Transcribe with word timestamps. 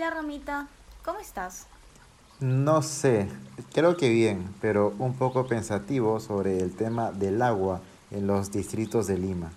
Hola 0.00 0.12
Romita, 0.12 0.66
¿cómo 1.04 1.18
estás? 1.18 1.66
No 2.40 2.80
sé, 2.80 3.28
creo 3.74 3.98
que 3.98 4.08
bien, 4.08 4.48
pero 4.62 4.94
un 4.98 5.12
poco 5.12 5.46
pensativo 5.46 6.20
sobre 6.20 6.58
el 6.58 6.74
tema 6.74 7.12
del 7.12 7.42
agua 7.42 7.82
en 8.10 8.26
los 8.26 8.50
distritos 8.50 9.06
de 9.08 9.18
Lima. 9.18 9.52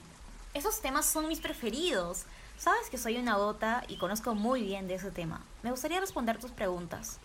Esos 0.53 0.81
temas 0.81 1.05
son 1.05 1.29
mis 1.29 1.39
preferidos. 1.39 2.25
Sabes 2.57 2.89
que 2.89 2.97
soy 2.97 3.15
una 3.15 3.37
gota 3.37 3.85
y 3.87 3.95
conozco 3.95 4.35
muy 4.35 4.63
bien 4.63 4.89
de 4.89 4.95
ese 4.95 5.11
tema. 5.11 5.39
Me 5.63 5.71
gustaría 5.71 6.01
responder 6.01 6.37
tus 6.39 6.51
preguntas. 6.51 7.21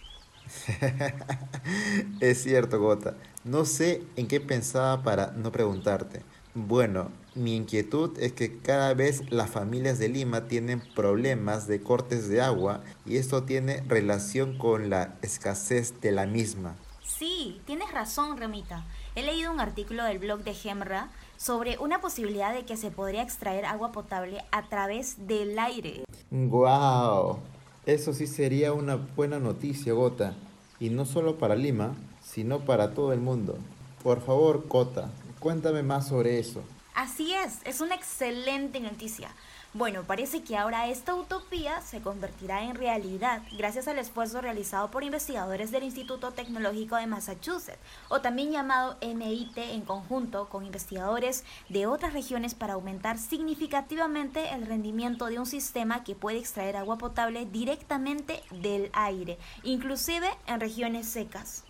es 2.20 2.40
cierto, 2.40 2.78
Gota. 2.78 3.14
No 3.42 3.64
sé 3.64 4.04
en 4.14 4.28
qué 4.28 4.40
pensaba 4.40 5.02
para 5.02 5.32
no 5.32 5.50
preguntarte. 5.50 6.22
Bueno, 6.54 7.10
mi 7.34 7.54
inquietud 7.54 8.18
es 8.18 8.32
que 8.32 8.58
cada 8.58 8.94
vez 8.94 9.30
las 9.30 9.50
familias 9.50 9.98
de 9.98 10.08
Lima 10.08 10.48
tienen 10.48 10.82
problemas 10.94 11.66
de 11.66 11.80
cortes 11.80 12.28
de 12.28 12.40
agua 12.40 12.82
y 13.06 13.16
esto 13.16 13.44
tiene 13.44 13.84
relación 13.86 14.58
con 14.58 14.90
la 14.90 15.14
escasez 15.22 16.00
de 16.00 16.10
la 16.10 16.26
misma. 16.26 16.74
Sí, 17.04 17.60
tienes 17.64 17.92
razón, 17.92 18.38
Remita. 18.38 18.84
He 19.14 19.22
leído 19.22 19.52
un 19.52 19.60
artículo 19.60 20.04
del 20.04 20.18
blog 20.18 20.42
de 20.42 20.54
Gemra 20.54 21.10
sobre 21.36 21.78
una 21.78 22.00
posibilidad 22.00 22.54
de 22.54 22.64
que 22.64 22.76
se 22.76 22.90
podría 22.90 23.22
extraer 23.22 23.64
agua 23.64 23.92
potable 23.92 24.44
a 24.50 24.68
través 24.68 25.26
del 25.26 25.58
aire. 25.58 26.04
¡Guau! 26.30 27.38
Eso 27.86 28.12
sí 28.12 28.26
sería 28.26 28.72
una 28.72 28.96
buena 28.96 29.38
noticia, 29.38 29.92
Gota. 29.92 30.34
Y 30.80 30.90
no 30.90 31.04
solo 31.04 31.38
para 31.38 31.56
Lima, 31.56 31.94
sino 32.22 32.60
para 32.60 32.94
todo 32.94 33.12
el 33.12 33.20
mundo. 33.20 33.58
Por 34.02 34.20
favor, 34.20 34.68
Cota, 34.68 35.10
cuéntame 35.38 35.82
más 35.82 36.08
sobre 36.08 36.38
eso. 36.38 36.62
Así 36.94 37.32
es, 37.32 37.58
es 37.64 37.80
una 37.80 37.94
excelente 37.94 38.80
noticia. 38.80 39.30
Bueno, 39.74 40.02
parece 40.02 40.42
que 40.42 40.56
ahora 40.56 40.88
esta 40.88 41.14
utopía 41.14 41.82
se 41.82 42.00
convertirá 42.00 42.64
en 42.64 42.74
realidad 42.74 43.42
gracias 43.56 43.86
al 43.86 43.98
esfuerzo 43.98 44.40
realizado 44.40 44.90
por 44.90 45.04
investigadores 45.04 45.70
del 45.70 45.82
Instituto 45.82 46.32
Tecnológico 46.32 46.96
de 46.96 47.06
Massachusetts, 47.06 47.78
o 48.08 48.22
también 48.22 48.50
llamado 48.50 48.96
MIT 49.02 49.58
en 49.58 49.82
conjunto 49.82 50.48
con 50.48 50.64
investigadores 50.64 51.44
de 51.68 51.86
otras 51.86 52.14
regiones 52.14 52.54
para 52.54 52.72
aumentar 52.72 53.18
significativamente 53.18 54.54
el 54.54 54.66
rendimiento 54.66 55.26
de 55.26 55.38
un 55.38 55.46
sistema 55.46 56.02
que 56.02 56.14
puede 56.14 56.38
extraer 56.38 56.78
agua 56.78 56.96
potable 56.96 57.44
directamente 57.44 58.42
del 58.50 58.90
aire, 58.94 59.38
inclusive 59.64 60.30
en 60.46 60.60
regiones 60.60 61.06
secas. 61.06 61.64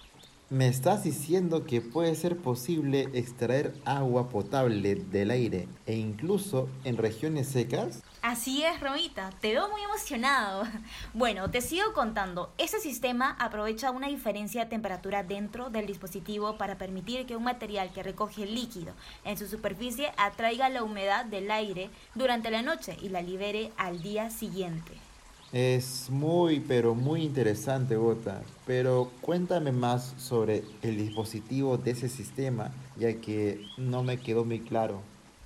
¿Me 0.51 0.67
estás 0.67 1.05
diciendo 1.05 1.67
que 1.67 1.83
puede 1.83 2.15
ser 2.15 2.39
posible 2.39 3.11
extraer 3.13 3.75
agua 3.85 4.31
potable 4.31 4.95
del 4.95 5.31
aire 5.31 5.69
e 5.85 5.95
incluso 5.97 6.71
en 6.85 6.97
regiones 6.97 7.49
secas? 7.49 8.03
Así 8.23 8.65
es, 8.65 8.81
Romita, 8.81 9.29
te 9.43 9.53
veo 9.53 9.69
muy 9.69 9.83
emocionado. 9.83 10.63
Bueno, 11.13 11.51
te 11.51 11.61
sigo 11.61 11.93
contando. 11.93 12.51
Este 12.57 12.81
sistema 12.81 13.37
aprovecha 13.39 13.91
una 13.91 14.09
diferencia 14.09 14.65
de 14.65 14.71
temperatura 14.71 15.23
dentro 15.23 15.69
del 15.69 15.87
dispositivo 15.87 16.57
para 16.57 16.79
permitir 16.79 17.27
que 17.27 17.37
un 17.37 17.45
material 17.45 17.93
que 17.93 18.03
recoge 18.03 18.47
líquido 18.47 18.95
en 19.25 19.37
su 19.37 19.49
superficie 19.49 20.13
atraiga 20.17 20.71
la 20.71 20.83
humedad 20.83 21.27
del 21.27 21.51
aire 21.51 21.91
durante 22.15 22.51
la 22.51 22.63
noche 22.63 22.97
y 23.03 23.11
la 23.11 23.21
libere 23.21 23.71
al 23.77 24.01
día 24.01 24.31
siguiente. 24.31 25.08
Es 25.53 26.11
muy, 26.11 26.61
pero 26.61 26.95
muy 26.95 27.23
interesante, 27.23 27.97
Gota. 27.97 28.43
Pero 28.67 29.11
cuéntame 29.23 29.73
más 29.73 30.15
sobre 30.19 30.63
el 30.83 30.99
dispositivo 30.99 31.79
de 31.79 31.93
ese 31.93 32.11
sistema, 32.11 32.71
ya 32.97 33.15
que 33.15 33.67
no 33.79 34.03
me 34.03 34.19
quedó 34.19 34.45
muy 34.45 34.61
claro. 34.61 35.01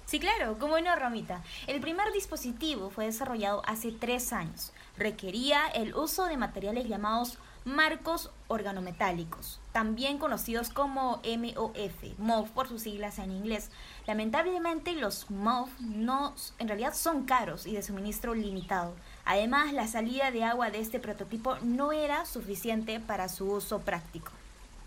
Sí, 0.06 0.18
claro, 0.18 0.58
como 0.58 0.78
no, 0.80 0.94
Romita. 0.96 1.42
El 1.68 1.80
primer 1.80 2.12
dispositivo 2.12 2.90
fue 2.90 3.06
desarrollado 3.06 3.62
hace 3.64 3.92
tres 3.92 4.32
años. 4.32 4.72
Requería 4.98 5.68
el 5.68 5.94
uso 5.94 6.26
de 6.26 6.36
materiales 6.36 6.88
llamados 6.88 7.38
marcos 7.64 8.30
organometálicos, 8.48 9.60
también 9.70 10.18
conocidos 10.18 10.68
como 10.68 11.22
MOF, 11.24 12.18
MOF 12.18 12.50
por 12.50 12.68
sus 12.68 12.82
siglas 12.82 13.18
en 13.20 13.30
inglés. 13.30 13.70
Lamentablemente 14.06 14.92
los 14.94 15.30
MOF 15.30 15.70
no, 15.80 16.34
en 16.58 16.68
realidad 16.68 16.92
son 16.94 17.24
caros 17.24 17.66
y 17.66 17.72
de 17.72 17.82
suministro 17.82 18.34
limitado. 18.34 18.94
Además, 19.24 19.72
la 19.72 19.86
salida 19.86 20.30
de 20.30 20.44
agua 20.44 20.70
de 20.70 20.80
este 20.80 20.98
prototipo 20.98 21.56
no 21.62 21.92
era 21.92 22.26
suficiente 22.26 22.98
para 23.00 23.28
su 23.28 23.50
uso 23.50 23.80
práctico. 23.80 24.32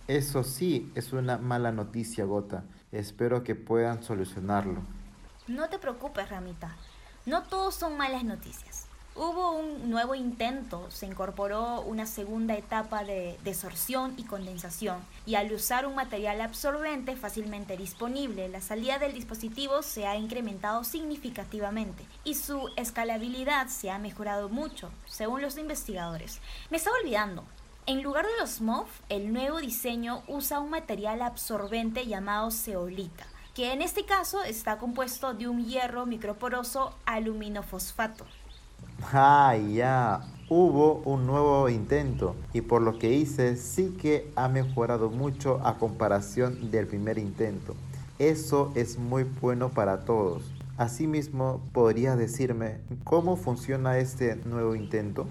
Eso 0.08 0.44
sí 0.44 0.92
es 0.94 1.14
una 1.14 1.38
mala 1.38 1.72
noticia, 1.72 2.26
Gota. 2.26 2.64
Espero 2.92 3.44
que 3.44 3.56
puedan 3.56 4.04
solucionarlo. 4.04 4.82
No 5.48 5.70
te 5.70 5.80
preocupes, 5.80 6.30
Ramita. 6.30 6.76
No 7.26 7.44
todos 7.44 7.76
son 7.76 7.98
malas 7.98 8.24
noticias. 8.24 8.88
Hubo 9.18 9.52
un 9.52 9.90
nuevo 9.90 10.14
intento, 10.14 10.92
se 10.92 11.06
incorporó 11.06 11.80
una 11.80 12.06
segunda 12.06 12.54
etapa 12.56 13.06
de 13.06 13.40
desorción 13.46 14.14
y 14.18 14.26
condensación, 14.26 15.00
y 15.26 15.36
al 15.36 15.54
usar 15.54 15.86
un 15.86 15.96
material 15.96 16.42
absorbente 16.42 17.16
fácilmente 17.16 17.78
disponible, 17.78 18.50
la 18.50 18.60
salida 18.60 19.00
del 19.00 19.14
dispositivo 19.14 19.84
se 19.84 20.06
ha 20.06 20.18
incrementado 20.18 20.84
significativamente 20.84 22.06
y 22.26 22.36
su 22.36 22.70
escalabilidad 22.76 23.68
se 23.68 23.90
ha 23.90 24.00
mejorado 24.00 24.50
mucho, 24.50 24.92
según 25.08 25.42
los 25.42 25.58
investigadores. 25.58 26.42
Me 26.70 26.76
estaba 26.76 26.98
olvidando, 27.02 27.46
en 27.86 28.04
lugar 28.04 28.26
de 28.26 28.38
los 28.42 28.60
MOF, 28.60 28.90
el 29.08 29.32
nuevo 29.32 29.62
diseño 29.62 30.24
usa 30.28 30.60
un 30.60 30.72
material 30.72 31.22
absorbente 31.22 32.06
llamado 32.06 32.52
zeolita, 32.52 33.26
que 33.54 33.72
en 33.72 33.82
este 33.82 34.04
caso 34.04 34.44
está 34.44 34.78
compuesto 34.78 35.34
de 35.34 35.48
un 35.48 35.64
hierro 35.64 36.06
microporoso 36.06 36.94
aluminofosfato. 37.06 38.26
Ah, 39.14 39.56
ya. 39.56 40.22
Hubo 40.50 41.02
un 41.06 41.26
nuevo 41.26 41.70
intento 41.70 42.36
y 42.54 42.62
por 42.62 42.82
lo 42.82 42.98
que 42.98 43.12
hice 43.12 43.56
sí 43.56 43.96
que 44.00 44.32
ha 44.36 44.48
mejorado 44.48 45.10
mucho 45.10 45.60
a 45.64 45.78
comparación 45.78 46.72
del 46.72 46.88
primer 46.88 47.18
intento. 47.18 47.76
Eso 48.20 48.72
es 48.76 48.98
muy 48.98 49.24
bueno 49.24 49.70
para 49.70 50.06
todos. 50.06 50.44
Asimismo, 50.78 51.62
¿podrías 51.74 52.18
decirme 52.18 52.80
cómo 53.04 53.38
funciona 53.38 53.98
este 53.98 54.36
nuevo 54.38 54.76
intento? 54.76 55.28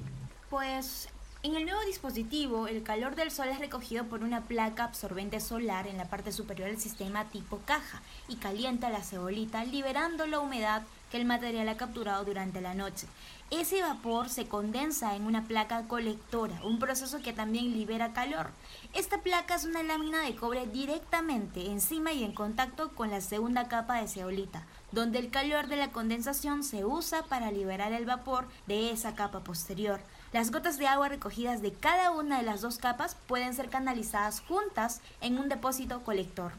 Pues 0.51 1.09
en 1.43 1.55
el 1.55 1.65
nuevo 1.65 1.81
dispositivo, 1.87 2.69
el 2.69 2.83
calor 2.83 3.17
del 3.17 3.31
sol 3.31 3.49
es 3.49 3.59
recogido 3.59 4.05
por 4.05 4.23
una 4.23 4.45
placa 4.45 4.85
absorbente 4.85 5.41
solar 5.41 5.87
en 5.87 5.99
la 5.99 6.07
parte 6.07 6.33
superior 6.33 6.69
del 6.69 6.81
sistema 6.81 7.27
tipo 7.27 7.61
caja 7.67 8.01
y 8.29 8.37
calienta 8.37 8.89
la 8.89 9.03
cebolita 9.03 9.65
liberando 9.65 10.27
la 10.27 10.41
humedad 10.41 10.83
que 11.15 11.21
el 11.21 11.27
material 11.27 11.69
ha 11.69 11.77
capturado 11.77 12.25
durante 12.25 12.61
la 12.61 12.75
noche. 12.75 13.07
Ese 13.53 13.81
vapor 13.83 14.29
se 14.29 14.49
condensa 14.49 15.15
en 15.15 15.27
una 15.27 15.45
placa 15.45 15.87
colectora, 15.87 16.61
un 16.65 16.81
proceso 16.81 17.23
que 17.23 17.33
también 17.33 17.73
libera 17.73 18.13
calor. 18.13 18.51
Esta 18.95 19.19
placa 19.19 19.55
es 19.55 19.65
una 19.65 19.85
lámina 19.85 20.23
de 20.23 20.35
cobre 20.35 20.67
directamente 20.67 21.71
encima 21.71 22.11
y 22.13 22.25
en 22.25 22.33
contacto 22.33 22.97
con 22.97 23.13
la 23.13 23.21
segunda 23.21 23.69
capa 23.69 24.01
de 24.01 24.09
ceolita, 24.09 24.65
donde 24.91 25.21
el 25.21 25.31
calor 25.31 25.69
de 25.69 25.77
la 25.77 25.93
condensación 25.93 26.65
se 26.65 26.85
usa 26.85 27.23
para 27.23 27.53
liberar 27.53 27.93
el 27.93 28.07
vapor 28.07 28.49
de 28.67 28.91
esa 28.91 29.15
capa 29.15 29.39
posterior. 29.45 30.01
Las 30.33 30.51
gotas 30.51 30.79
de 30.79 30.89
agua 30.89 31.09
recogidas 31.09 31.63
de 31.63 31.73
cada 31.73 32.11
una 32.11 32.39
de 32.39 32.43
las 32.43 32.61
dos 32.61 32.79
capas 32.79 33.17
pueden 33.29 33.55
ser 33.55 33.69
canalizadas 33.69 34.41
juntas 34.41 35.01
en 35.21 35.39
un 35.39 35.49
depósito 35.49 36.03
colector. 36.03 36.51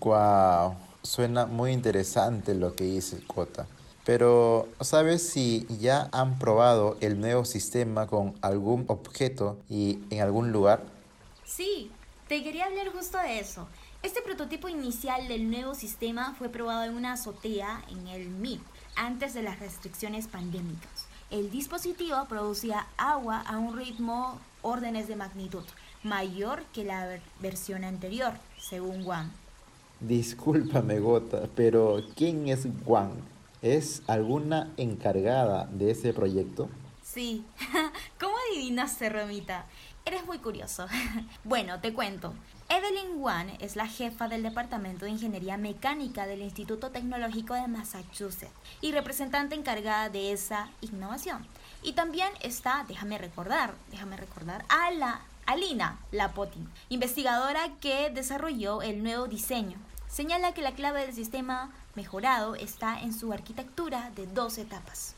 ¡Guau! 0.00 0.87
Suena 1.08 1.46
muy 1.46 1.72
interesante 1.72 2.54
lo 2.54 2.74
que 2.74 2.84
dice 2.84 3.22
Cota. 3.26 3.66
Pero, 4.04 4.68
¿sabes 4.80 5.28
si 5.28 5.66
ya 5.80 6.08
han 6.12 6.38
probado 6.38 6.96
el 7.00 7.18
nuevo 7.18 7.44
sistema 7.44 8.06
con 8.06 8.34
algún 8.42 8.84
objeto 8.88 9.58
y 9.70 10.00
en 10.10 10.20
algún 10.20 10.52
lugar? 10.52 10.84
Sí, 11.46 11.90
te 12.28 12.42
quería 12.42 12.66
hablar 12.66 12.88
justo 12.92 13.16
de 13.18 13.40
eso. 13.40 13.66
Este 14.02 14.20
prototipo 14.20 14.68
inicial 14.68 15.28
del 15.28 15.50
nuevo 15.50 15.74
sistema 15.74 16.34
fue 16.38 16.50
probado 16.50 16.84
en 16.84 16.94
una 16.94 17.14
azotea 17.14 17.82
en 17.88 18.06
el 18.08 18.28
MIP 18.28 18.60
antes 18.94 19.32
de 19.32 19.42
las 19.42 19.58
restricciones 19.60 20.28
pandémicas 20.28 21.08
el 21.30 21.50
dispositivo 21.50 22.24
producía 22.26 22.86
agua 22.96 23.42
a 23.42 23.58
un 23.58 23.76
ritmo 23.76 24.40
órdenes 24.62 25.08
de 25.08 25.16
magnitud 25.16 25.64
mayor 26.02 26.64
que 26.72 26.84
la 26.84 27.20
versión 27.40 27.84
anterior, 27.84 28.32
según 28.58 29.04
Wang. 29.04 29.30
Discúlpame, 30.00 31.00
Gota, 31.00 31.48
pero 31.56 32.02
¿quién 32.14 32.46
es 32.48 32.68
Wang? 32.86 33.14
¿Es 33.62 34.02
alguna 34.06 34.72
encargada 34.76 35.66
de 35.72 35.90
ese 35.90 36.12
proyecto? 36.12 36.68
Sí. 37.02 37.44
¿Cómo 38.20 38.34
adivinaste, 38.50 39.08
Romita? 39.08 39.66
Eres 40.04 40.24
muy 40.24 40.38
curioso. 40.38 40.86
bueno, 41.44 41.80
te 41.80 41.92
cuento. 41.92 42.32
Evelyn 42.68 43.20
Wan 43.20 43.50
es 43.58 43.74
la 43.74 43.88
jefa 43.88 44.28
del 44.28 44.44
Departamento 44.44 45.04
de 45.04 45.10
Ingeniería 45.10 45.56
Mecánica 45.56 46.26
del 46.26 46.42
Instituto 46.42 46.90
Tecnológico 46.90 47.54
de 47.54 47.66
Massachusetts 47.66 48.52
y 48.80 48.92
representante 48.92 49.56
encargada 49.56 50.10
de 50.10 50.32
esa 50.32 50.70
innovación. 50.80 51.44
Y 51.82 51.94
también 51.94 52.30
está, 52.40 52.84
déjame 52.86 53.18
recordar, 53.18 53.74
déjame 53.90 54.16
recordar, 54.16 54.64
a 54.68 54.92
la 54.92 55.22
Alina 55.46 55.98
Lapotin, 56.12 56.68
investigadora 56.88 57.70
que 57.80 58.10
desarrolló 58.10 58.82
el 58.82 59.02
nuevo 59.02 59.26
diseño. 59.26 59.78
Señala 60.08 60.52
que 60.52 60.62
la 60.62 60.72
clave 60.72 61.02
del 61.02 61.14
sistema 61.14 61.70
mejorado 61.94 62.54
está 62.54 63.00
en 63.00 63.12
su 63.12 63.32
arquitectura 63.32 64.10
de 64.16 64.26
dos 64.26 64.58
etapas. 64.58 65.14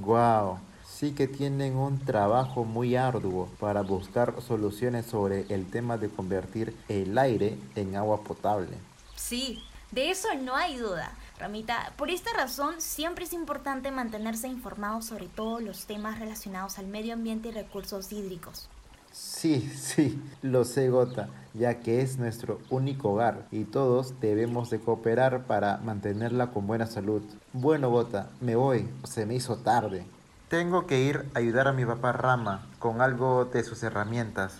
¡Guau! 0.00 0.58
sí 0.94 1.12
que 1.12 1.26
tienen 1.26 1.76
un 1.76 1.98
trabajo 1.98 2.64
muy 2.64 2.94
arduo 2.96 3.48
para 3.58 3.82
buscar 3.82 4.40
soluciones 4.40 5.06
sobre 5.06 5.44
el 5.52 5.68
tema 5.68 5.98
de 5.98 6.08
convertir 6.08 6.76
el 6.88 7.18
aire 7.18 7.58
en 7.74 7.96
agua 7.96 8.22
potable. 8.22 8.76
Sí, 9.16 9.62
de 9.90 10.10
eso 10.10 10.28
no 10.40 10.54
hay 10.54 10.76
duda. 10.76 11.12
Ramita, 11.38 11.92
por 11.96 12.10
esta 12.10 12.32
razón 12.32 12.80
siempre 12.80 13.24
es 13.24 13.32
importante 13.32 13.90
mantenerse 13.90 14.46
informado 14.46 15.02
sobre 15.02 15.26
todos 15.26 15.62
los 15.62 15.86
temas 15.86 16.20
relacionados 16.20 16.78
al 16.78 16.86
medio 16.86 17.14
ambiente 17.14 17.48
y 17.48 17.52
recursos 17.52 18.12
hídricos. 18.12 18.68
Sí, 19.14 19.70
sí, 19.76 20.20
lo 20.42 20.64
sé 20.64 20.88
Gota, 20.88 21.28
ya 21.52 21.78
que 21.78 22.00
es 22.00 22.18
nuestro 22.18 22.58
único 22.68 23.12
hogar 23.12 23.46
y 23.52 23.62
todos 23.62 24.18
debemos 24.18 24.70
de 24.70 24.80
cooperar 24.80 25.44
para 25.44 25.76
mantenerla 25.76 26.50
con 26.50 26.66
buena 26.66 26.86
salud. 26.86 27.22
Bueno 27.52 27.90
Gota, 27.90 28.30
me 28.40 28.56
voy, 28.56 28.88
se 29.04 29.24
me 29.24 29.36
hizo 29.36 29.58
tarde. 29.58 30.04
Tengo 30.48 30.88
que 30.88 31.00
ir 31.00 31.30
a 31.32 31.38
ayudar 31.38 31.68
a 31.68 31.72
mi 31.72 31.84
papá 31.84 32.10
Rama 32.10 32.66
con 32.80 33.00
algo 33.00 33.44
de 33.44 33.62
sus 33.62 33.84
herramientas. 33.84 34.58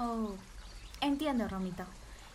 Oh, 0.00 0.30
entiendo, 1.00 1.46
Ramita. 1.46 1.86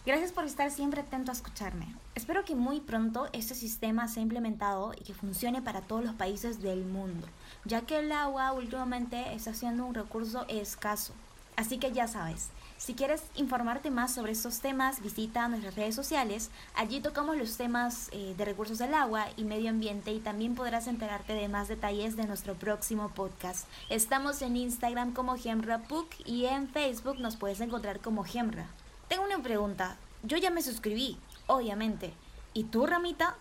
Gracias 0.05 0.31
por 0.31 0.45
estar 0.45 0.71
siempre 0.71 1.01
atento 1.01 1.31
a 1.31 1.33
escucharme. 1.33 1.93
Espero 2.15 2.45
que 2.45 2.55
muy 2.55 2.79
pronto 2.79 3.27
este 3.33 3.53
sistema 3.53 4.07
sea 4.07 4.23
implementado 4.23 4.93
y 4.97 5.03
que 5.03 5.13
funcione 5.13 5.61
para 5.61 5.81
todos 5.81 6.05
los 6.05 6.13
países 6.13 6.61
del 6.61 6.85
mundo, 6.85 7.27
ya 7.65 7.81
que 7.81 7.99
el 7.99 8.13
agua 8.13 8.53
últimamente 8.53 9.33
está 9.33 9.53
siendo 9.53 9.85
un 9.85 9.93
recurso 9.93 10.45
escaso. 10.47 11.13
Así 11.59 11.77
que 11.77 11.91
ya 11.91 12.07
sabes, 12.07 12.51
si 12.77 12.93
quieres 12.93 13.21
informarte 13.35 13.91
más 13.91 14.13
sobre 14.13 14.31
estos 14.31 14.61
temas, 14.61 15.01
visita 15.01 15.45
nuestras 15.49 15.75
redes 15.75 15.93
sociales. 15.93 16.51
Allí 16.73 17.01
tocamos 17.01 17.35
los 17.35 17.57
temas 17.57 18.07
eh, 18.13 18.33
de 18.37 18.45
recursos 18.45 18.77
del 18.77 18.93
agua 18.93 19.25
y 19.35 19.43
medio 19.43 19.69
ambiente 19.69 20.13
y 20.13 20.19
también 20.19 20.55
podrás 20.55 20.87
enterarte 20.87 21.33
de 21.33 21.49
más 21.49 21.67
detalles 21.67 22.15
de 22.15 22.27
nuestro 22.27 22.53
próximo 22.53 23.09
podcast. 23.09 23.67
Estamos 23.89 24.41
en 24.41 24.55
Instagram 24.55 25.11
como 25.11 25.35
GemraPuk 25.35 26.07
y 26.23 26.45
en 26.45 26.69
Facebook 26.69 27.19
nos 27.19 27.35
puedes 27.35 27.59
encontrar 27.59 27.99
como 27.99 28.23
Gemra. 28.23 28.67
Tengo 29.09 29.25
una 29.25 29.43
pregunta. 29.43 29.97
Yo 30.23 30.37
ya 30.37 30.51
me 30.51 30.61
suscribí, 30.61 31.17
obviamente. 31.47 32.13
¿Y 32.53 32.63
tú, 32.63 32.85
Ramita? 32.85 33.35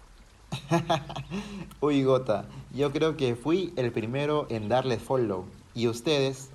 Uy, 1.81 2.03
Gota, 2.03 2.47
yo 2.75 2.91
creo 2.91 3.17
que 3.17 3.37
fui 3.37 3.73
el 3.77 3.93
primero 3.93 4.49
en 4.51 4.69
darle 4.69 4.99
follow. 4.99 5.45
¿Y 5.73 5.87
ustedes? 5.87 6.51